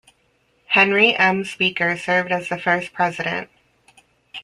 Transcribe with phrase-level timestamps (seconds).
[0.69, 1.45] Henry M.
[1.45, 3.51] Speaker served as the first president.